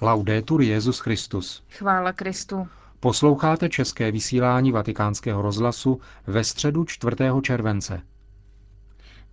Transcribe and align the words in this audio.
Laudetur 0.00 0.62
Jezus 0.62 0.98
Christus. 0.98 1.62
Chvála 1.70 2.12
Kristu. 2.12 2.68
Posloucháte 3.00 3.68
české 3.68 4.12
vysílání 4.12 4.72
Vatikánského 4.72 5.42
rozhlasu 5.42 6.00
ve 6.26 6.44
středu 6.44 6.84
4. 6.84 7.16
července. 7.42 8.02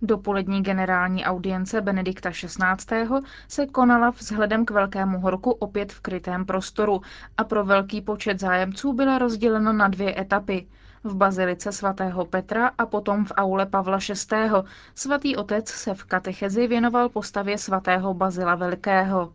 Dopolední 0.02 0.62
generální 0.62 1.24
audience 1.24 1.80
Benedikta 1.80 2.30
XVI. 2.30 3.08
se 3.48 3.66
konala 3.66 4.10
vzhledem 4.10 4.64
k 4.64 4.70
Velkému 4.70 5.20
horku 5.20 5.50
opět 5.50 5.92
v 5.92 6.00
krytém 6.00 6.44
prostoru 6.44 7.00
a 7.36 7.44
pro 7.44 7.64
velký 7.64 8.00
počet 8.00 8.40
zájemců 8.40 8.92
byla 8.92 9.18
rozdělena 9.18 9.72
na 9.72 9.88
dvě 9.88 10.20
etapy. 10.20 10.66
V 11.04 11.14
bazilice 11.14 11.72
svatého 11.72 12.24
Petra 12.24 12.70
a 12.78 12.86
potom 12.86 13.24
v 13.24 13.32
aule 13.36 13.66
Pavla 13.66 13.98
VI. 14.08 14.50
Svatý 14.94 15.36
otec 15.36 15.68
se 15.68 15.94
v 15.94 16.04
katechezi 16.04 16.66
věnoval 16.66 17.08
postavě 17.08 17.58
svatého 17.58 18.14
Bazila 18.14 18.54
Velkého. 18.54 19.32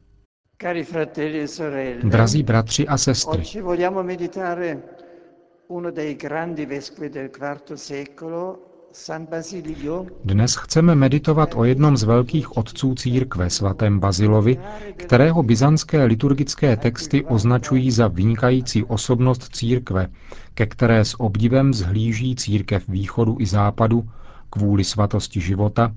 E 0.63 1.97
Drazí 2.03 2.43
bratři 2.43 2.87
a 2.87 2.97
sestry, 2.97 3.43
dnes 10.23 10.55
chceme 10.55 10.95
meditovat 10.95 11.50
o 11.55 11.64
jednom 11.64 11.97
z 11.97 12.03
velkých 12.03 12.57
otců 12.57 12.95
církve, 12.95 13.50
svatém 13.50 14.00
Bazilovi, 14.00 14.57
kterého 14.95 15.43
byzantské 15.43 16.03
liturgické 16.03 16.78
texty 16.78 17.25
označují 17.25 17.91
za 17.91 18.07
vynikající 18.07 18.83
osobnost 18.83 19.55
církve, 19.55 20.07
ke 20.53 20.65
které 20.65 21.05
s 21.05 21.19
obdivem 21.19 21.73
zhlíží 21.73 22.36
církev 22.36 22.87
východu 22.87 23.37
i 23.39 23.45
západu 23.45 24.09
kvůli 24.50 24.83
svatosti 24.83 25.41
života, 25.41 25.95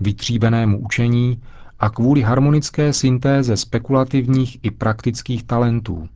vytříbenému 0.00 0.78
učení 0.78 1.42
a 1.84 1.90
kvůli 1.90 2.22
harmonické 2.22 2.92
syntéze 2.92 3.56
spekulativních 3.56 4.58
i 4.62 4.70
praktických 4.70 5.42
talentů. 5.42 6.08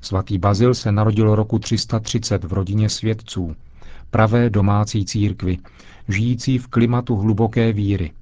Svatý 0.00 0.38
Bazil 0.38 0.74
se 0.74 0.92
narodil 0.92 1.34
roku 1.34 1.58
330 1.58 2.44
v 2.44 2.52
rodině 2.52 2.88
svědců, 2.88 3.56
pravé 4.10 4.50
domácí 4.50 5.04
církvy, 5.04 5.58
žijící 6.08 6.58
v 6.58 6.66
klimatu 6.66 7.16
hluboké 7.16 7.72
víry. 7.72 8.12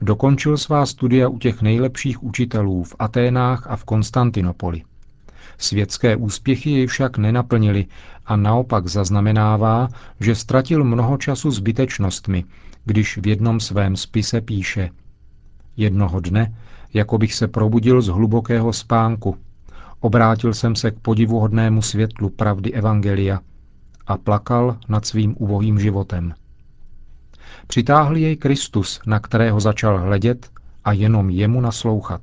Dokončil 0.00 0.58
svá 0.58 0.86
studia 0.86 1.28
u 1.28 1.38
těch 1.38 1.62
nejlepších 1.62 2.22
učitelů 2.22 2.84
v 2.84 2.96
Aténách 2.98 3.66
a 3.66 3.76
v 3.76 3.84
Konstantinopoli. 3.84 4.82
Světské 5.58 6.16
úspěchy 6.16 6.70
jej 6.70 6.86
však 6.86 7.18
nenaplnili 7.18 7.86
a 8.26 8.36
naopak 8.36 8.86
zaznamenává, 8.88 9.88
že 10.20 10.34
ztratil 10.34 10.84
mnoho 10.84 11.16
času 11.16 11.50
zbytečnostmi, 11.50 12.44
když 12.84 13.18
v 13.18 13.26
jednom 13.26 13.60
svém 13.60 13.96
spise 13.96 14.40
píše 14.40 14.90
Jednoho 15.76 16.20
dne, 16.20 16.54
jako 16.94 17.18
bych 17.18 17.34
se 17.34 17.48
probudil 17.48 18.02
z 18.02 18.06
hlubokého 18.08 18.72
spánku, 18.72 19.36
obrátil 20.00 20.54
jsem 20.54 20.76
se 20.76 20.90
k 20.90 21.00
podivuhodnému 21.00 21.82
světlu 21.82 22.28
pravdy 22.28 22.72
Evangelia 22.72 23.40
a 24.06 24.16
plakal 24.16 24.76
nad 24.88 25.06
svým 25.06 25.34
ubohým 25.38 25.80
životem. 25.80 26.34
Přitáhl 27.66 28.16
jej 28.16 28.36
Kristus, 28.36 29.00
na 29.06 29.20
kterého 29.20 29.60
začal 29.60 29.98
hledět 29.98 30.50
a 30.84 30.92
jenom 30.92 31.30
jemu 31.30 31.60
naslouchat. 31.60 32.20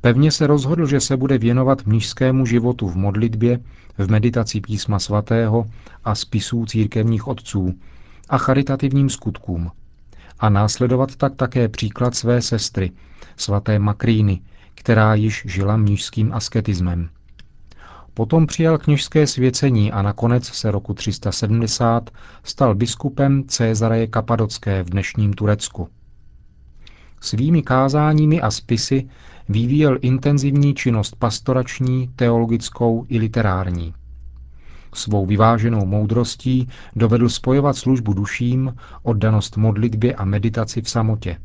Pevně 0.00 0.32
se 0.32 0.46
rozhodl, 0.46 0.86
že 0.86 1.00
se 1.00 1.16
bude 1.16 1.38
věnovat 1.38 1.86
mnižskému 1.86 2.46
životu 2.46 2.88
v 2.88 2.96
modlitbě, 2.96 3.58
v 3.98 4.10
meditaci 4.10 4.60
písma 4.60 4.98
svatého 4.98 5.66
a 6.04 6.14
spisů 6.14 6.66
církevních 6.66 7.28
otců 7.28 7.74
a 8.28 8.38
charitativním 8.38 9.10
skutkům– 9.10 9.70
a 10.38 10.48
následovat 10.48 11.16
tak 11.16 11.36
také 11.36 11.68
příklad 11.68 12.14
své 12.14 12.42
sestry, 12.42 12.90
svaté 13.36 13.78
Makríny, 13.78 14.40
která 14.74 15.14
již 15.14 15.42
žila 15.46 15.76
mnižským 15.76 16.32
asketismem. 16.32 17.08
Potom 18.14 18.46
přijal 18.46 18.78
kněžské 18.78 19.26
svěcení 19.26 19.92
a 19.92 20.02
nakonec 20.02 20.44
se 20.46 20.70
roku 20.70 20.94
370 20.94 22.10
stal 22.44 22.74
biskupem 22.74 23.44
Cézareje 23.48 24.06
Kapadocké 24.06 24.82
v 24.82 24.90
dnešním 24.90 25.32
Turecku. 25.32 25.88
Svými 27.20 27.62
kázáními 27.62 28.40
a 28.40 28.50
spisy 28.50 29.08
vyvíjel 29.48 29.98
intenzivní 30.00 30.74
činnost 30.74 31.16
pastorační, 31.16 32.08
teologickou 32.16 33.06
i 33.08 33.18
literární. 33.18 33.94
Svou 34.94 35.26
vyváženou 35.26 35.86
moudrostí 35.86 36.68
dovedl 36.96 37.28
spojovat 37.28 37.76
službu 37.76 38.12
duším, 38.12 38.74
oddanost 39.02 39.56
modlitbě 39.56 40.14
a 40.14 40.24
meditaci 40.24 40.82
v 40.82 40.90
samotě. 40.90 41.36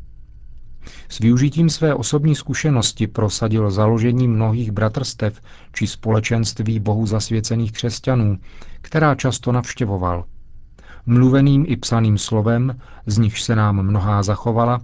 S 1.09 1.19
využitím 1.19 1.69
své 1.69 1.93
osobní 1.93 2.35
zkušenosti 2.35 3.07
prosadil 3.07 3.71
založení 3.71 4.27
mnohých 4.27 4.71
bratrstev 4.71 5.41
či 5.73 5.87
společenství 5.87 6.79
bohu 6.79 7.05
zasvěcených 7.05 7.71
křesťanů, 7.71 8.37
která 8.81 9.15
často 9.15 9.51
navštěvoval. 9.51 10.25
Mluveným 11.05 11.65
i 11.67 11.77
psaným 11.77 12.17
slovem, 12.17 12.79
z 13.05 13.17
nichž 13.17 13.41
se 13.41 13.55
nám 13.55 13.83
mnohá 13.83 14.23
zachovala, 14.23 14.79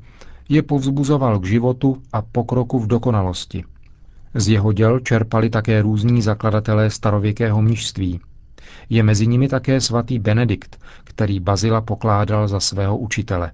je 0.49 0.61
povzbuzoval 0.63 1.39
k 1.39 1.45
životu 1.45 2.01
a 2.13 2.21
pokroku 2.21 2.79
v 2.79 2.87
dokonalosti. 2.87 3.63
Z 4.33 4.47
jeho 4.47 4.73
děl 4.73 4.99
čerpali 4.99 5.49
také 5.49 5.81
různí 5.81 6.21
zakladatelé 6.21 6.89
starověkého 6.89 7.61
mnižství– 7.61 8.19
je 8.89 9.03
mezi 9.03 9.27
nimi 9.27 9.47
také 9.47 9.81
svatý 9.81 10.19
Benedikt, 10.19 10.79
který 11.03 11.39
Bazila 11.39 11.81
pokládal 11.81 12.47
za 12.47 12.59
svého 12.59 12.97
učitele. 12.97 13.51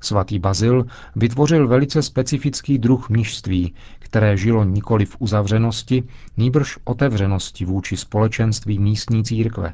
Svatý 0.00 0.38
Bazil 0.38 0.86
vytvořil 1.16 1.68
velice 1.68 2.02
specifický 2.02 2.78
druh 2.78 3.10
mnižství, 3.10 3.74
které 3.98 4.36
žilo 4.36 4.64
nikoli 4.64 5.06
v 5.06 5.16
uzavřenosti, 5.18 6.02
nýbrž 6.36 6.78
otevřenosti 6.84 7.64
vůči 7.64 7.96
společenství 7.96 8.78
místní 8.78 9.24
církve. 9.24 9.72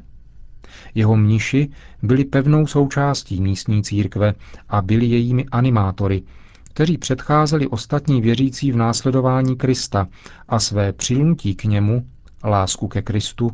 Jeho 0.95 1.17
mniši 1.17 1.69
byli 2.03 2.25
pevnou 2.25 2.67
součástí 2.67 3.41
místní 3.41 3.83
církve 3.83 4.33
a 4.69 4.81
byli 4.81 5.05
jejími 5.05 5.45
animátory, 5.45 6.23
kteří 6.63 6.97
předcházeli 6.97 7.67
ostatní 7.67 8.21
věřící 8.21 8.71
v 8.71 8.75
následování 8.75 9.55
Krista 9.55 10.07
a 10.49 10.59
své 10.59 10.93
přilnutí 10.93 11.55
k 11.55 11.63
němu, 11.63 12.05
lásku 12.43 12.87
ke 12.87 13.01
Kristu, 13.01 13.51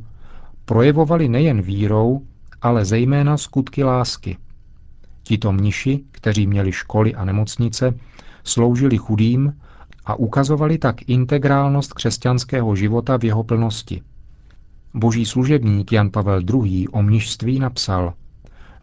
projevovali 0.67 1.29
nejen 1.29 1.61
vírou, 1.61 2.21
ale 2.61 2.85
zejména 2.85 3.37
skutky 3.37 3.83
lásky. 3.83 4.37
Tito 5.23 5.51
mniši, 5.51 6.03
kteří 6.11 6.47
měli 6.47 6.71
školy 6.71 7.15
a 7.15 7.25
nemocnice, 7.25 7.93
sloužili 8.43 8.97
chudým 8.97 9.53
a 10.05 10.15
ukazovali 10.15 10.77
tak 10.77 11.09
integrálnost 11.09 11.93
křesťanského 11.93 12.75
života 12.75 13.17
v 13.17 13.23
jeho 13.23 13.43
plnosti. 13.43 14.01
Boží 14.93 15.25
služebník 15.25 15.91
Jan 15.91 16.09
Pavel 16.09 16.41
II. 16.41 16.87
o 16.87 17.01
mnižství 17.01 17.59
napsal 17.59 18.13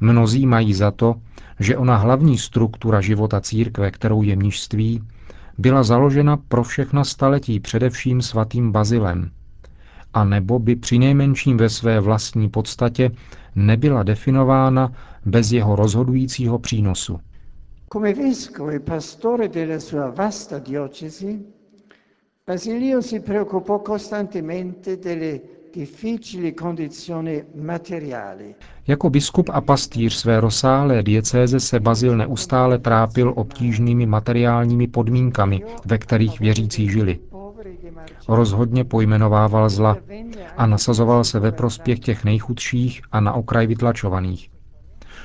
Mnozí 0.00 0.46
mají 0.46 0.74
za 0.74 0.90
to, 0.90 1.14
že 1.60 1.76
ona 1.76 1.96
hlavní 1.96 2.38
struktura 2.38 3.00
života 3.00 3.40
církve, 3.40 3.90
kterou 3.90 4.22
je 4.22 4.36
mnižství, 4.36 5.02
byla 5.58 5.82
založena 5.82 6.36
pro 6.36 6.64
všechna 6.64 7.04
staletí 7.04 7.60
především 7.60 8.22
svatým 8.22 8.72
Bazilem– 8.72 9.30
a 10.14 10.24
nebo 10.24 10.58
by 10.58 10.76
přinejmenším 10.76 11.56
ve 11.56 11.68
své 11.68 12.00
vlastní 12.00 12.48
podstatě 12.48 13.10
nebyla 13.54 14.02
definována 14.02 14.92
bez 15.26 15.52
jeho 15.52 15.76
rozhodujícího 15.76 16.58
přínosu. 16.58 17.20
E 17.96 18.78
Basilio 22.46 23.00
si 23.00 23.20
preoccupò 23.20 23.80
costantemente 23.86 24.98
delle 24.98 25.40
difficili 25.72 26.52
condizioni 26.54 27.44
materiali. 27.54 28.54
Jako 28.86 29.10
biskup 29.10 29.50
a 29.52 29.60
pastýř 29.60 30.14
své 30.14 30.40
rozsáhlé 30.40 31.02
diecéze 31.02 31.60
se 31.60 31.80
Bazil 31.80 32.16
neustále 32.16 32.78
trápil 32.78 33.32
obtížnými 33.36 34.06
materiálními 34.06 34.86
podmínkami, 34.88 35.62
ve 35.84 35.98
kterých 35.98 36.40
věřící 36.40 36.88
žili. 36.90 37.18
Rozhodně 38.28 38.84
pojmenovával 38.84 39.68
zla 39.68 39.96
a 40.56 40.66
nasazoval 40.66 41.24
se 41.24 41.40
ve 41.40 41.52
prospěch 41.52 41.98
těch 41.98 42.24
nejchudších 42.24 43.02
a 43.12 43.20
na 43.20 43.32
okraj 43.32 43.66
vytlačovaných. 43.66 44.50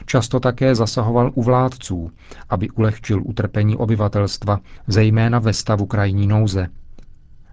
Často 0.05 0.39
také 0.39 0.75
zasahoval 0.75 1.31
u 1.35 1.43
vládců, 1.43 2.11
aby 2.49 2.69
ulehčil 2.69 3.21
utrpení 3.25 3.77
obyvatelstva, 3.77 4.59
zejména 4.87 5.39
ve 5.39 5.53
stavu 5.53 5.85
krajní 5.85 6.27
nouze. 6.27 6.67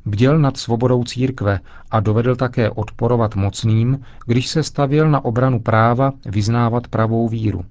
Bděl 0.06 0.38
nad 0.38 0.56
svobodou 0.56 1.04
církve 1.04 1.60
a 1.90 2.00
dovedl 2.00 2.36
také 2.36 2.70
odporovat 2.70 3.36
mocným, 3.36 4.00
když 4.26 4.48
se 4.48 4.62
stavěl 4.62 5.10
na 5.10 5.24
obranu 5.24 5.60
práva 5.60 6.12
vyznávat 6.26 6.88
pravou 6.88 7.28
víru. 7.28 7.64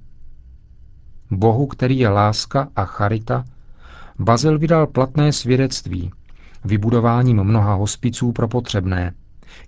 Bohu, 1.32 1.68
který 1.68 2.00
je 2.00 2.10
láska 2.10 2.68
a 2.76 2.86
charita, 2.86 3.46
Bazil 4.20 4.60
vydal 4.60 4.88
platné 4.88 5.34
svědectví– 5.34 6.12
vybudováním 6.66 7.44
mnoha 7.44 7.74
hospiců 7.74 8.32
pro 8.32 8.48
potřebné, 8.48 9.14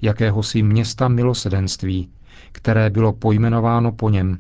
jakéhosi 0.02 0.64
města 0.64 1.08
milosedenství, 1.08 2.10
které 2.52 2.90
bylo 2.90 3.14
pojmenováno 3.14 3.92
po 3.92 4.10
něm 4.10 4.38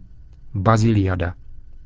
Baziliada, 0.53 1.33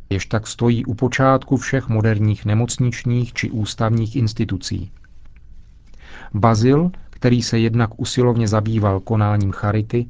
jež 0.10 0.26
tak 0.26 0.48
stojí 0.48 0.86
u 0.86 0.94
počátku 0.94 1.58
všech 1.58 1.90
moderních 1.90 2.46
nemocničních 2.46 3.34
či 3.34 3.52
ústavních 3.52 4.16
institucí. 4.16 4.92
Bazil, 6.34 6.92
který 7.10 7.42
se 7.42 7.60
jednak 7.60 7.90
usilovně 8.00 8.48
zabýval 8.48 9.00
konáním 9.00 9.52
charity, 9.52 10.06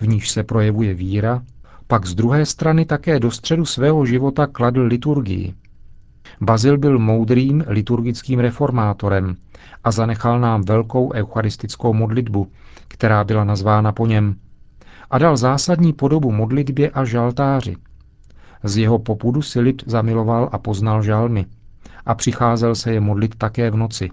v 0.00 0.08
níž 0.08 0.30
se 0.30 0.42
projevuje 0.42 0.94
víra, 0.94 1.42
pak 1.86 2.06
z 2.06 2.14
druhé 2.14 2.46
strany 2.46 2.84
také 2.84 3.20
do 3.20 3.30
středu 3.30 3.64
svého 3.64 4.06
života 4.06 4.46
kladl 4.46 4.82
liturgii. 4.82 5.54
Bazil 6.40 6.78
byl 6.78 6.98
moudrým 6.98 7.64
liturgickým 7.66 8.40
reformátorem 8.40 9.36
a 9.84 9.90
zanechal 9.90 10.40
nám 10.40 10.62
velkou 10.62 11.12
eucharistickou 11.12 11.92
modlitbu, 11.92 12.52
která 12.88 13.24
byla 13.24 13.44
nazvána 13.44 13.92
po 13.92 14.06
něm, 14.06 14.36
a 15.10 15.18
dal 15.18 15.36
zásadní 15.36 15.92
podobu 15.92 16.32
modlitbě 16.32 16.90
a 16.90 17.04
žaltáři. 17.04 17.76
Z 18.64 18.76
jeho 18.76 18.98
popudu 18.98 19.42
si 19.42 19.60
lid 19.60 19.82
zamiloval 19.86 20.48
a 20.52 20.58
poznal 20.58 21.02
žalmy 21.02 21.46
a 22.06 22.14
přicházel 22.14 22.74
se 22.74 22.92
je 22.92 23.00
modlit 23.00 23.34
také 23.34 23.70
v 23.70 23.76
noci. 23.76 24.10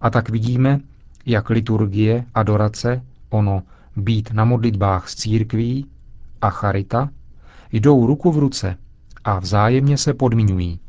A 0.00 0.10
tak 0.10 0.30
vidíme, 0.30 0.80
jak 1.26 1.50
liturgie, 1.50 2.24
adorace, 2.34 3.02
ono 3.30 3.62
být 3.96 4.32
na 4.32 4.44
modlitbách 4.44 5.08
s 5.08 5.14
církví 5.14 5.86
a 6.40 6.50
charita 6.50 7.08
jdou 7.72 8.06
ruku 8.06 8.32
v 8.32 8.38
ruce 8.38 8.76
a 9.24 9.38
vzájemně 9.38 9.98
se 9.98 10.14
podmiňují. 10.14 10.80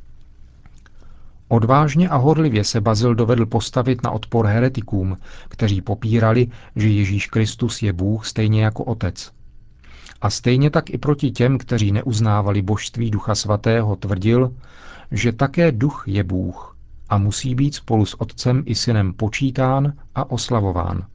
Odvážně 1.47 2.09
a 2.09 2.15
horlivě 2.15 2.63
se 2.63 2.81
Bazil 2.81 3.15
dovedl 3.15 3.45
postavit 3.45 4.03
na 4.03 4.11
odpor 4.11 4.45
heretikům, 4.45 5.17
kteří 5.47 5.81
popírali, 5.81 6.47
že 6.75 6.87
Ježíš 6.87 7.27
Kristus 7.27 7.81
je 7.81 7.93
Bůh 7.93 8.25
stejně 8.25 8.63
jako 8.63 8.83
Otec. 8.83 9.31
A 10.21 10.29
stejně 10.29 10.69
tak 10.69 10.89
i 10.89 10.97
proti 10.97 11.31
těm, 11.31 11.57
kteří 11.57 11.91
neuznávali 11.91 12.61
božství 12.61 13.11
Ducha 13.11 13.35
Svatého, 13.35 13.95
tvrdil, 13.95 14.53
že 15.11 15.31
také 15.31 15.71
Duch 15.71 16.03
je 16.07 16.23
Bůh 16.23 16.77
a 17.09 17.17
musí 17.17 17.55
být 17.55 17.75
spolu 17.75 18.05
s 18.05 18.21
Otcem 18.21 18.63
i 18.65 18.75
Synem 18.75 19.13
počítán 19.13 19.93
a 20.15 20.31
oslavován. 20.31 21.05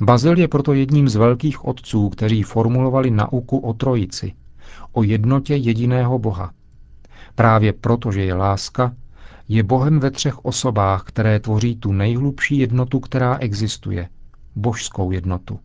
Bazil 0.00 0.38
je 0.38 0.48
proto 0.48 0.72
jedním 0.72 1.08
z 1.08 1.16
velkých 1.16 1.64
otců, 1.64 2.08
kteří 2.08 2.42
formulovali 2.42 3.10
nauku 3.10 3.58
o 3.58 3.72
trojici, 3.72 4.32
o 4.92 5.02
jednotě 5.02 5.54
jediného 5.56 6.18
Boha. 6.18 6.52
Právě 7.34 7.72
proto, 7.72 8.12
že 8.12 8.24
je 8.24 8.34
láska, 8.34 8.96
je 9.48 9.62
Bohem 9.62 10.00
ve 10.00 10.10
třech 10.10 10.44
osobách, 10.44 11.04
které 11.04 11.40
tvoří 11.40 11.76
tu 11.76 11.92
nejhlubší 11.92 12.58
jednotu, 12.58 13.00
která 13.00 13.38
existuje, 13.38 14.08
božskou 14.56 15.10
jednotu. 15.10 15.60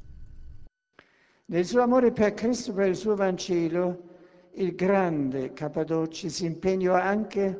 Il 4.54 4.72
grande 4.76 5.50
Cappadoci 5.56 6.30
si 6.30 6.46
impegnò 6.46 6.94
anche 6.94 7.56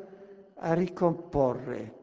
a 0.60 0.74
ricomporre 0.74 2.01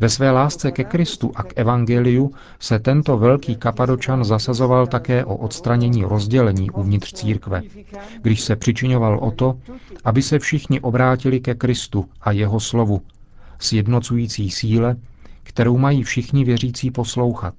ve 0.00 0.08
své 0.08 0.30
lásce 0.30 0.70
ke 0.72 0.84
Kristu 0.84 1.32
a 1.34 1.42
k 1.42 1.52
Evangeliu 1.56 2.30
se 2.60 2.78
tento 2.78 3.18
velký 3.18 3.56
kapadočan 3.56 4.24
zasazoval 4.24 4.86
také 4.86 5.24
o 5.24 5.36
odstranění 5.36 6.04
rozdělení 6.04 6.70
uvnitř 6.70 7.12
církve, 7.12 7.62
když 8.22 8.40
se 8.40 8.56
přičiňoval 8.56 9.18
o 9.18 9.30
to, 9.30 9.58
aby 10.04 10.22
se 10.22 10.38
všichni 10.38 10.80
obrátili 10.80 11.40
ke 11.40 11.54
Kristu 11.54 12.04
a 12.20 12.32
jeho 12.32 12.60
slovu, 12.60 13.02
sjednocující 13.58 14.50
síle, 14.50 14.96
kterou 15.42 15.78
mají 15.78 16.02
všichni 16.02 16.44
věřící 16.44 16.90
poslouchat. 16.90 17.54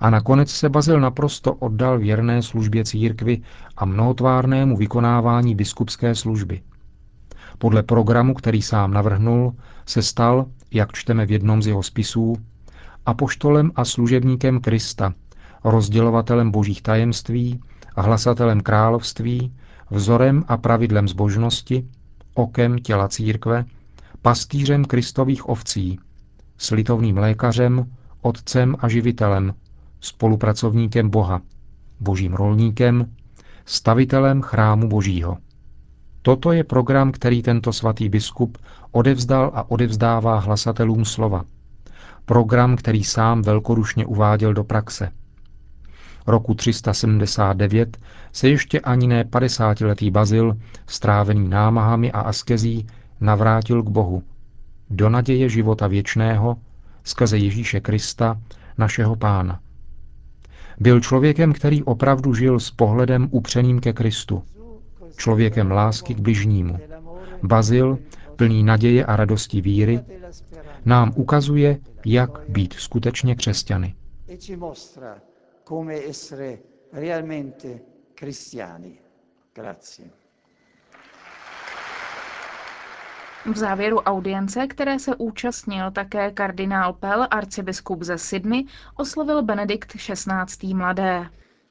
A 0.00 0.10
nakonec 0.10 0.50
se 0.50 0.68
Bazil 0.68 1.00
naprosto 1.00 1.54
oddal 1.54 1.98
věrné 1.98 2.42
službě 2.42 2.84
církvy 2.84 3.42
a 3.76 3.84
mnohotvárnému 3.84 4.76
vykonávání 4.76 5.54
biskupské 5.54 6.14
služby– 6.14 6.60
podle 7.60 7.82
programu, 7.82 8.34
který 8.34 8.62
sám 8.62 8.92
navrhnul, 8.92 9.54
se 9.86 10.02
stal, 10.02 10.46
jak 10.70 10.92
čteme 10.92 11.26
v 11.26 11.30
jednom 11.30 11.62
z 11.62 11.66
jeho 11.66 11.82
spisů, 11.82 12.36
apoštolem 13.06 13.70
a 13.76 13.84
služebníkem 13.84 14.60
Krista, 14.60 15.14
rozdělovatelem 15.64 16.50
božích 16.50 16.82
tajemství 16.82 17.60
hlasatelem 17.96 18.60
království, 18.60 19.52
vzorem 19.90 20.44
a 20.48 20.56
pravidlem 20.56 21.08
zbožnosti, 21.08 21.86
okem 22.34 22.78
těla 22.78 23.08
církve, 23.08 23.64
pastýřem 24.22 24.84
kristových 24.84 25.48
ovcí, 25.48 25.98
slitovným 26.58 27.18
lékařem, 27.18 27.90
otcem 28.22 28.76
a 28.78 28.88
živitelem, 28.88 29.54
spolupracovníkem 30.00 31.10
Boha, 31.10 31.40
božím 32.00 32.34
rolníkem, 32.34 33.14
stavitelem 33.64 34.42
chrámu 34.42 34.88
božího. 34.88 35.36
Toto 36.22 36.52
je 36.52 36.64
program, 36.64 37.12
který 37.12 37.42
tento 37.42 37.72
svatý 37.72 38.08
biskup 38.08 38.58
odevzdal 38.90 39.50
a 39.54 39.70
odevzdává 39.70 40.38
hlasatelům 40.38 41.04
slova. 41.04 41.44
Program, 42.24 42.76
který 42.76 43.04
sám 43.04 43.42
velkorušně 43.42 44.06
uváděl 44.06 44.54
do 44.54 44.64
praxe. 44.64 45.12
Roku 46.26 46.54
379 46.54 47.98
se 48.32 48.48
ještě 48.48 48.80
ani 48.80 49.06
ne 49.06 49.24
50-letý 49.24 50.10
Bazil, 50.10 50.56
strávený 50.86 51.48
námahami 51.48 52.12
a 52.12 52.20
askezí, 52.20 52.86
navrátil 53.20 53.82
k 53.82 53.88
Bohu, 53.88 54.22
do 54.90 55.10
naděje 55.10 55.48
života 55.48 55.86
věčného, 55.86 56.56
skrze 57.04 57.38
Ježíše 57.38 57.80
Krista, 57.80 58.40
našeho 58.78 59.16
pána. 59.16 59.60
Byl 60.80 61.00
člověkem, 61.00 61.52
který 61.52 61.82
opravdu 61.82 62.34
žil 62.34 62.60
s 62.60 62.70
pohledem 62.70 63.28
upřeným 63.30 63.80
ke 63.80 63.92
Kristu, 63.92 64.42
člověkem 65.20 65.70
lásky 65.70 66.14
k 66.14 66.20
bližnímu. 66.20 66.78
Bazil, 67.42 67.98
plný 68.36 68.64
naděje 68.64 69.04
a 69.04 69.16
radosti 69.16 69.60
víry, 69.60 70.00
nám 70.84 71.12
ukazuje, 71.16 71.78
jak 72.06 72.30
být 72.48 72.72
skutečně 72.72 73.34
křesťany. 73.34 73.94
V 83.46 83.56
závěru 83.56 83.98
audience, 83.98 84.66
které 84.66 84.98
se 84.98 85.16
účastnil 85.16 85.90
také 85.90 86.30
kardinál 86.30 86.92
Pell, 86.92 87.26
arcibiskup 87.30 88.02
ze 88.02 88.18
Sydney, 88.18 88.64
oslovil 88.96 89.42
Benedikt 89.42 89.92
XVI. 89.96 90.74
mladé. 90.74 91.26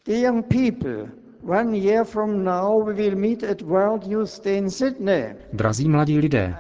The 0.06 0.14
young 0.14 0.46
people 0.46 1.19
Drazí 5.54 5.90
mladí 5.90 6.20
lidé, 6.20 6.56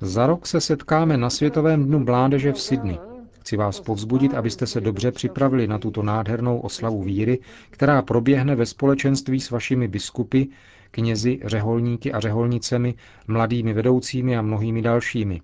za 0.00 0.26
rok 0.26 0.46
se 0.46 0.60
setkáme 0.60 1.16
na 1.16 1.30
Světovém 1.30 1.84
dnu 1.84 1.98
mládeže 1.98 2.52
v 2.52 2.60
Sydney. 2.60 2.98
Chci 3.40 3.56
vás 3.56 3.80
povzbudit, 3.80 4.34
abyste 4.34 4.66
se 4.66 4.80
dobře 4.80 5.12
připravili 5.12 5.66
na 5.66 5.78
tuto 5.78 6.02
nádhernou 6.02 6.58
oslavu 6.58 7.02
víry, 7.02 7.38
která 7.70 8.02
proběhne 8.02 8.54
ve 8.54 8.66
společenství 8.66 9.40
s 9.40 9.50
vašimi 9.50 9.88
biskupy, 9.88 10.42
knězi, 10.90 11.40
řeholníky 11.44 12.12
a 12.12 12.20
řeholnicemi, 12.20 12.94
mladými 13.28 13.72
vedoucími 13.72 14.36
a 14.36 14.42
mnohými 14.42 14.82
dalšími. 14.82 15.40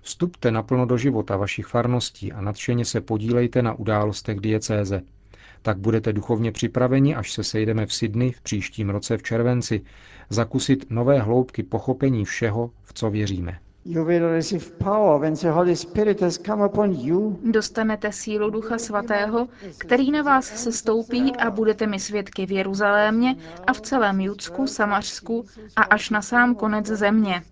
Vstupte 0.00 0.50
naplno 0.50 0.86
do 0.86 0.96
života 0.96 1.36
vašich 1.36 1.66
farností 1.66 2.32
a 2.32 2.40
nadšeně 2.40 2.84
se 2.84 3.00
podílejte 3.00 3.62
na 3.62 3.74
událostech 3.74 4.40
diecéze 4.40 5.02
tak 5.62 5.78
budete 5.78 6.12
duchovně 6.12 6.52
připraveni, 6.52 7.14
až 7.14 7.32
se 7.32 7.44
sejdeme 7.44 7.86
v 7.86 7.92
Sydney 7.94 8.32
v 8.32 8.40
příštím 8.40 8.90
roce 8.90 9.16
v 9.18 9.22
červenci, 9.22 9.82
zakusit 10.30 10.86
nové 10.90 11.18
hloubky 11.20 11.62
pochopení 11.62 12.24
všeho, 12.24 12.70
v 12.82 12.92
co 12.92 13.10
věříme. 13.10 13.58
Dostanete 17.44 18.12
sílu 18.12 18.50
Ducha 18.50 18.78
Svatého, 18.78 19.48
který 19.78 20.10
na 20.10 20.22
vás 20.22 20.44
se 20.44 20.72
stoupí 20.72 21.36
a 21.36 21.50
budete 21.50 21.86
mi 21.86 22.00
svědky 22.00 22.46
v 22.46 22.50
Jeruzalémě 22.52 23.36
a 23.66 23.72
v 23.72 23.80
celém 23.80 24.20
Judsku, 24.20 24.66
Samařsku 24.66 25.44
a 25.76 25.82
až 25.82 26.10
na 26.10 26.22
sám 26.22 26.54
konec 26.54 26.86
země. 26.86 27.42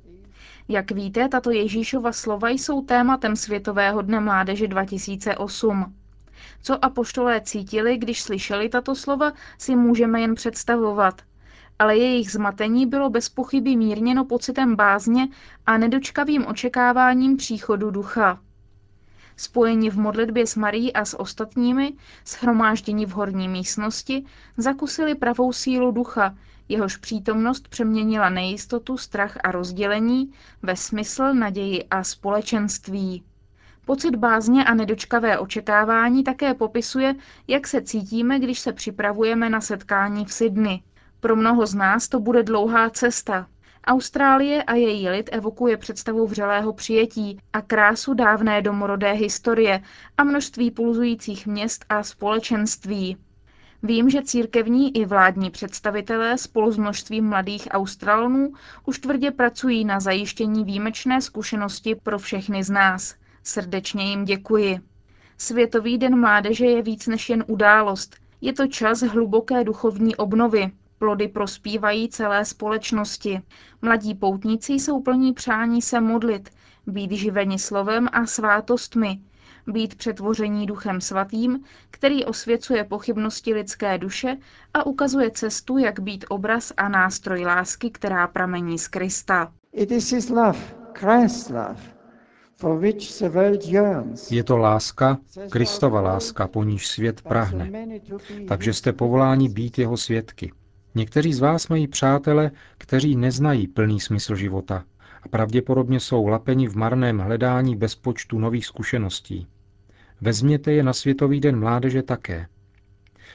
Jak 0.68 0.90
víte, 0.90 1.28
tato 1.28 1.50
Ježíšova 1.50 2.12
slova 2.12 2.48
jsou 2.48 2.82
tématem 2.82 3.36
Světového 3.36 4.02
dne 4.02 4.20
mládeže 4.20 4.68
2008. 4.68 5.94
Co 6.62 6.84
apoštolé 6.84 7.40
cítili, 7.40 7.98
když 7.98 8.22
slyšeli 8.22 8.68
tato 8.68 8.94
slova, 8.94 9.32
si 9.58 9.76
můžeme 9.76 10.20
jen 10.20 10.34
představovat. 10.34 11.22
Ale 11.78 11.96
jejich 11.96 12.30
zmatení 12.30 12.86
bylo 12.86 13.10
bez 13.10 13.28
pochyby 13.28 13.76
mírněno 13.76 14.24
pocitem 14.24 14.76
bázně 14.76 15.28
a 15.66 15.78
nedočkavým 15.78 16.46
očekáváním 16.46 17.36
příchodu 17.36 17.90
ducha. 17.90 18.40
Spojeni 19.36 19.90
v 19.90 19.98
modlitbě 19.98 20.46
s 20.46 20.56
Marí 20.56 20.92
a 20.92 21.04
s 21.04 21.20
ostatními, 21.20 21.92
shromážděni 22.26 23.06
v 23.06 23.10
horní 23.10 23.48
místnosti, 23.48 24.24
zakusili 24.56 25.14
pravou 25.14 25.52
sílu 25.52 25.90
ducha, 25.90 26.36
jehož 26.68 26.96
přítomnost 26.96 27.68
přeměnila 27.68 28.28
nejistotu, 28.28 28.96
strach 28.98 29.38
a 29.44 29.50
rozdělení 29.50 30.32
ve 30.62 30.76
smysl, 30.76 31.34
naději 31.34 31.84
a 31.84 32.04
společenství. 32.04 33.22
Pocit 33.84 34.16
bázně 34.16 34.64
a 34.64 34.74
nedočkavé 34.74 35.38
očekávání 35.38 36.24
také 36.24 36.54
popisuje, 36.54 37.14
jak 37.48 37.66
se 37.66 37.82
cítíme, 37.82 38.38
když 38.38 38.60
se 38.60 38.72
připravujeme 38.72 39.50
na 39.50 39.60
setkání 39.60 40.24
v 40.24 40.32
Sydney. 40.32 40.82
Pro 41.20 41.36
mnoho 41.36 41.66
z 41.66 41.74
nás 41.74 42.08
to 42.08 42.20
bude 42.20 42.42
dlouhá 42.42 42.90
cesta. 42.90 43.46
Austrálie 43.86 44.62
a 44.62 44.74
její 44.74 45.08
lid 45.08 45.30
evokuje 45.32 45.76
představu 45.76 46.26
vřelého 46.26 46.72
přijetí 46.72 47.38
a 47.52 47.62
krásu 47.62 48.14
dávné 48.14 48.62
domorodé 48.62 49.12
historie 49.12 49.82
a 50.18 50.24
množství 50.24 50.70
pulzujících 50.70 51.46
měst 51.46 51.84
a 51.88 52.02
společenství. 52.02 53.16
Vím, 53.82 54.10
že 54.10 54.22
církevní 54.22 54.96
i 54.96 55.04
vládní 55.04 55.50
představitelé 55.50 56.38
spolu 56.38 56.72
s 56.72 56.78
množstvím 56.78 57.28
mladých 57.28 57.68
Australanů 57.70 58.52
už 58.84 58.98
tvrdě 58.98 59.30
pracují 59.30 59.84
na 59.84 60.00
zajištění 60.00 60.64
výjimečné 60.64 61.20
zkušenosti 61.20 61.94
pro 61.94 62.18
všechny 62.18 62.64
z 62.64 62.70
nás. 62.70 63.14
Srdečně 63.44 64.04
jim 64.10 64.24
děkuji. 64.24 64.80
Světový 65.38 65.98
den 65.98 66.20
mládeže 66.20 66.66
je 66.66 66.82
víc 66.82 67.06
než 67.06 67.28
jen 67.30 67.44
událost. 67.46 68.16
Je 68.40 68.52
to 68.52 68.66
čas 68.66 69.00
hluboké 69.00 69.64
duchovní 69.64 70.16
obnovy. 70.16 70.70
Plody 70.98 71.28
prospívají 71.28 72.08
celé 72.08 72.44
společnosti. 72.44 73.40
Mladí 73.82 74.14
poutníci 74.14 74.72
jsou 74.72 75.00
plní 75.00 75.32
přání 75.32 75.82
se 75.82 76.00
modlit, 76.00 76.50
být 76.86 77.12
živeni 77.12 77.58
slovem 77.58 78.08
a 78.12 78.26
svátostmi, 78.26 79.20
být 79.66 79.94
přetvoření 79.94 80.66
duchem 80.66 81.00
svatým, 81.00 81.64
který 81.90 82.24
osvěcuje 82.24 82.84
pochybnosti 82.84 83.54
lidské 83.54 83.98
duše 83.98 84.36
a 84.74 84.86
ukazuje 84.86 85.30
cestu, 85.30 85.78
jak 85.78 86.00
být 86.00 86.24
obraz 86.28 86.72
a 86.76 86.88
nástroj 86.88 87.44
lásky, 87.44 87.90
která 87.90 88.26
pramení 88.26 88.78
z 88.78 88.88
Krista. 88.88 89.52
It 89.72 89.90
is 89.90 90.12
his 90.12 90.28
love, 90.28 90.58
Christ's 90.92 91.48
love, 91.48 91.93
Je 94.30 94.44
to 94.44 94.56
láska, 94.56 95.18
Kristova 95.50 96.00
láska, 96.00 96.48
po 96.48 96.64
níž 96.64 96.86
svět 96.86 97.22
prahne. 97.22 97.88
Takže 98.48 98.72
jste 98.72 98.92
povoláni 98.92 99.48
být 99.48 99.78
jeho 99.78 99.96
svědky. 99.96 100.52
Někteří 100.94 101.34
z 101.34 101.40
vás 101.40 101.68
mají 101.68 101.88
přátele, 101.88 102.50
kteří 102.78 103.16
neznají 103.16 103.68
plný 103.68 104.00
smysl 104.00 104.36
života 104.36 104.84
a 105.22 105.28
pravděpodobně 105.28 106.00
jsou 106.00 106.26
lapeni 106.26 106.68
v 106.68 106.76
marném 106.76 107.18
hledání 107.18 107.76
bezpočtu 107.76 108.38
nových 108.38 108.66
zkušeností. 108.66 109.46
Vezměte 110.20 110.72
je 110.72 110.82
na 110.82 110.92
Světový 110.92 111.40
den 111.40 111.58
mládeže 111.58 112.02
také. 112.02 112.46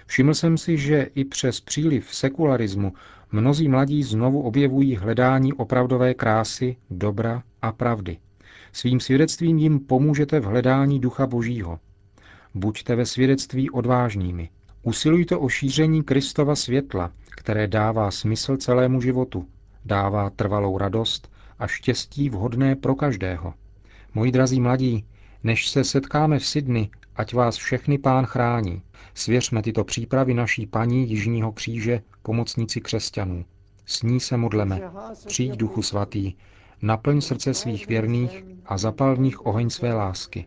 Všiml 0.05 0.33
jsem 0.33 0.57
si, 0.57 0.77
že 0.77 1.07
i 1.15 1.25
přes 1.25 1.61
příliv 1.61 2.15
sekularismu 2.15 2.93
mnozí 3.31 3.67
mladí 3.69 4.03
znovu 4.03 4.41
objevují 4.41 4.95
hledání 4.95 5.53
opravdové 5.53 6.13
krásy, 6.13 6.75
dobra 6.89 7.43
a 7.61 7.71
pravdy. 7.71 8.17
Svým 8.71 8.99
svědectvím 8.99 9.57
jim 9.57 9.79
pomůžete 9.79 10.39
v 10.39 10.43
hledání 10.43 10.99
Ducha 10.99 11.27
Božího. 11.27 11.79
Buďte 12.53 12.95
ve 12.95 13.05
svědectví 13.05 13.69
odvážnými. 13.69 14.49
Usilujte 14.83 15.37
o 15.37 15.49
šíření 15.49 16.03
Kristova 16.03 16.55
světla, 16.55 17.11
které 17.29 17.67
dává 17.67 18.11
smysl 18.11 18.57
celému 18.57 19.01
životu, 19.01 19.47
dává 19.85 20.29
trvalou 20.29 20.77
radost 20.77 21.31
a 21.59 21.67
štěstí 21.67 22.29
vhodné 22.29 22.75
pro 22.75 22.95
každého. 22.95 23.53
Moji 24.13 24.31
drazí 24.31 24.61
mladí, 24.61 25.05
než 25.43 25.69
se 25.69 25.83
setkáme 25.83 26.39
v 26.39 26.45
Sydney, 26.45 26.89
ať 27.15 27.33
vás 27.33 27.55
všechny 27.55 27.97
pán 27.97 28.25
chrání. 28.25 28.81
Svěřme 29.13 29.61
tyto 29.61 29.83
přípravy 29.83 30.33
naší 30.33 30.65
paní 30.65 31.09
Jižního 31.09 31.51
kříže, 31.51 32.01
pomocníci 32.23 32.81
křesťanů. 32.81 33.45
S 33.85 34.03
ní 34.03 34.19
se 34.19 34.37
modleme. 34.37 34.81
Přijď 35.27 35.51
duchu 35.51 35.81
svatý, 35.81 36.33
naplň 36.81 37.21
srdce 37.21 37.53
svých 37.53 37.87
věrných 37.87 38.45
a 38.65 38.77
zapal 38.77 39.15
v 39.15 39.19
nich 39.19 39.45
oheň 39.45 39.69
své 39.69 39.93
lásky. 39.93 40.45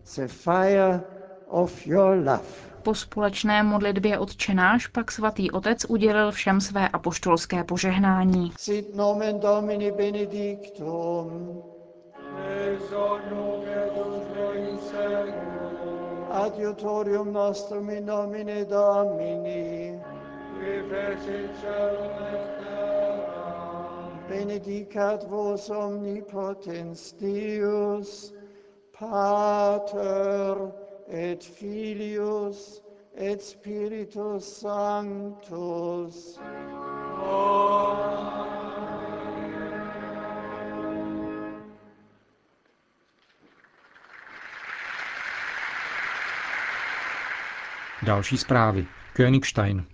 Po 2.83 2.95
společné 2.95 3.63
modlitbě 3.63 4.19
odčenáš 4.19 4.87
pak 4.87 5.13
svatý 5.13 5.51
otec 5.51 5.85
udělil 5.89 6.33
všem 6.33 6.61
své 6.61 6.89
apoštolské 6.89 7.65
požehnání. 7.65 8.53
Sit 8.59 8.95
nomen 8.97 9.41
Domini 9.41 9.93
benedictum. 9.93 11.63
Adiutorium 16.31 17.33
nostrum 17.33 17.91
in 17.91 18.07
nomine 18.07 18.65
Domini. 18.65 20.01
Benedicat 24.29 25.25
vos 25.29 25.71
omnipotens 25.71 27.13
Deus, 27.13 28.33
Pater 28.93 30.73
et 31.09 31.45
Filius 31.45 32.83
et 33.15 33.43
Spiritus 33.43 34.45
Sanctus. 34.61 36.39
Další 48.07 48.39
zprávy. 48.39 48.87
Königstein. 49.15 49.92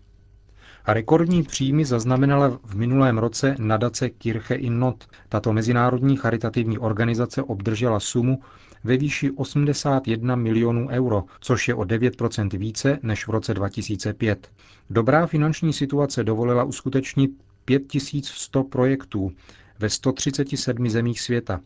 Rekordní 0.90 1.42
příjmy 1.42 1.84
zaznamenala 1.84 2.58
v 2.64 2.74
minulém 2.74 3.18
roce 3.18 3.54
nadace 3.58 4.10
Kirche 4.10 4.54
in 4.54 4.78
Not. 4.78 5.04
Tato 5.28 5.52
mezinárodní 5.52 6.16
charitativní 6.16 6.78
organizace 6.78 7.42
obdržela 7.42 8.00
sumu 8.00 8.40
ve 8.84 8.96
výši 8.96 9.30
81 9.30 10.36
milionů 10.36 10.88
euro, 10.88 11.24
což 11.40 11.68
je 11.68 11.74
o 11.74 11.80
9% 11.82 12.58
více 12.58 12.98
než 13.02 13.26
v 13.26 13.30
roce 13.30 13.54
2005. 13.54 14.50
Dobrá 14.90 15.26
finanční 15.26 15.72
situace 15.72 16.24
dovolila 16.24 16.64
uskutečnit 16.64 17.30
5100 17.64 18.64
projektů 18.64 19.32
ve 19.78 19.90
137 19.90 20.88
zemích 20.90 21.20
světa. 21.20 21.60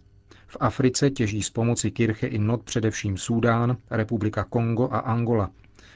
V 0.47 0.57
Africe 0.61 1.11
těží 1.11 1.43
z 1.43 1.51
pomoci 1.51 1.91
Kirche 1.91 2.27
in 2.27 2.47
Not 2.47 2.63
především 2.63 3.17
Súdán, 3.19 3.77
Republika 3.91 4.45
Kongo 4.45 4.89
a 4.93 4.99
Angola. 4.99 5.51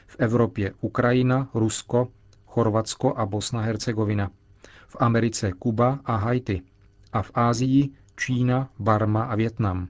V 0.06 0.16
Evropě 0.18 0.72
Ukrajina, 0.80 1.48
Rusko, 1.54 2.08
Chorvatsko 2.56 3.14
a 3.16 3.26
Bosna-Hercegovina. 3.26 4.30
V 4.88 4.96
Americe 5.00 5.52
Kuba 5.52 6.00
a 6.04 6.16
Haiti. 6.16 6.62
A 7.12 7.22
v 7.22 7.30
Ázii 7.34 7.90
Čína, 8.16 8.70
Barma 8.78 9.22
a 9.24 9.34
Větnam. 9.34 9.88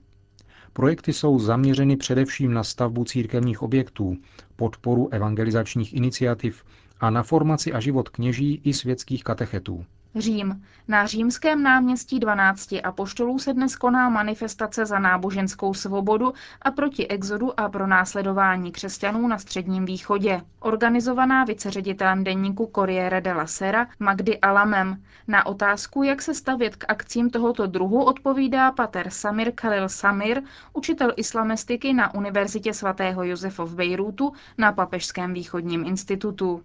Projekty 0.73 1.13
jsou 1.13 1.39
zaměřeny 1.39 1.97
především 1.97 2.53
na 2.55 2.65
stavbu 2.65 3.05
církevních 3.05 3.63
objektů, 3.63 4.17
podporu 4.57 5.09
evangelizačních 5.13 5.95
iniciativ 5.95 6.65
a 7.01 7.11
na 7.11 7.23
formaci 7.23 7.73
a 7.73 7.81
život 7.81 8.09
kněží 8.09 8.61
i 8.65 8.73
světských 8.73 9.25
katechetů. 9.25 9.85
Řím. 10.17 10.63
Na 10.89 11.07
římském 11.07 11.63
náměstí 11.63 12.21
12 12.21 12.75
apoštolů 12.85 13.39
se 13.39 13.55
dnes 13.55 13.77
koná 13.77 14.09
manifestace 14.09 14.87
za 14.87 14.99
náboženskou 14.99 15.75
svobodu 15.75 16.33
a 16.63 16.71
proti 16.71 17.09
exodu 17.09 17.61
a 17.61 17.69
pro 17.69 17.87
následování 17.87 18.73
křesťanů 18.73 19.29
na 19.29 19.39
Středním 19.39 19.85
východě. 19.85 20.41
Organizovaná 20.61 21.45
viceředitelem 21.45 22.25
denníku 22.25 22.71
Corriere 22.75 23.21
della 23.21 23.47
Sera 23.47 23.87
Magdy 24.01 24.39
Alamem. 24.39 25.03
Na 25.29 25.47
otázku, 25.47 26.03
jak 26.03 26.23
se 26.23 26.35
stavět 26.35 26.77
k 26.77 26.85
akcím 26.89 27.31
tohoto 27.31 27.67
druhu, 27.67 28.05
odpovídá 28.05 28.73
pater 28.73 29.11
Samir 29.11 29.53
Khalil 29.53 29.89
Samir, 29.89 30.43
učitel 30.73 31.13
islamistiky 31.17 31.93
na 31.93 32.15
Univerzitě 32.15 32.75
svatého 32.75 33.25
Josefa 33.25 33.65
v 33.65 33.75
Bejrútu 33.75 34.33
na 34.59 34.73
Papežském 34.73 35.35
východním 35.35 35.85
institutu. 35.87 36.63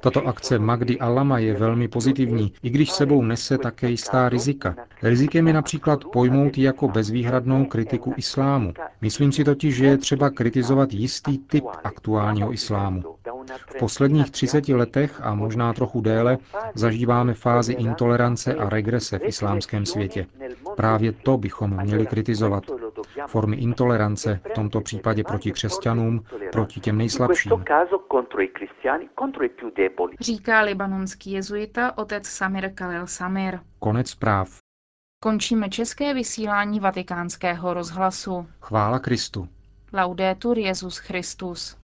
Tato 0.00 0.26
akce 0.26 0.58
Magdy 0.58 0.98
Alama 0.98 1.38
je 1.38 1.54
velmi 1.54 1.88
pozitivní, 1.88 2.52
i 2.62 2.70
když 2.70 2.90
sebou 2.90 3.22
nese 3.22 3.58
také 3.58 3.90
jistá 3.90 4.28
rizika. 4.28 4.74
Rizikem 5.02 5.46
je 5.46 5.52
například 5.52 6.04
pojmout 6.04 6.58
jako 6.58 6.88
bezvýhradnou 6.88 7.64
kritiku 7.64 8.14
islámu. 8.16 8.72
Myslím 9.00 9.32
si 9.32 9.44
totiž, 9.44 9.76
že 9.76 9.86
je 9.86 9.98
třeba 9.98 10.30
kritizovat 10.30 10.92
jistý 10.92 11.38
typ 11.38 11.64
aktuálního 11.84 12.52
islámu. 12.52 13.02
V 13.66 13.78
posledních 13.78 14.30
30 14.30 14.68
letech 14.68 15.20
a 15.22 15.34
možná 15.34 15.72
trochu 15.72 16.00
déle 16.00 16.38
zažíváme 16.74 17.34
fázi 17.34 17.72
intolerance 17.72 18.54
a 18.54 18.68
regrese 18.68 19.18
v 19.18 19.24
islámském 19.24 19.86
světě. 19.86 20.26
Právě 20.76 21.12
to 21.12 21.36
bychom 21.38 21.82
měli 21.82 22.06
kritizovat. 22.06 22.64
Formy 23.26 23.56
intolerance, 23.56 24.40
v 24.50 24.54
tomto 24.54 24.80
případě 24.80 25.24
proti 25.24 25.52
křesťanům, 25.52 26.24
proti 26.52 26.80
těm 26.80 26.98
nejslabším. 26.98 27.52
Říká 30.20 30.60
libanonský 30.60 31.32
jezuita 31.32 31.98
otec 31.98 32.26
Samir 32.26 32.74
Khalil 32.74 33.06
Samir. 33.06 33.58
Konec 33.78 34.10
zpráv. 34.10 34.58
Končíme 35.22 35.68
české 35.68 36.14
vysílání 36.14 36.80
vatikánského 36.80 37.74
rozhlasu. 37.74 38.46
Chvála 38.60 38.98
Kristu. 38.98 39.48
Laudetur 39.92 40.58
Jezus 40.58 40.98
Christus. 40.98 41.81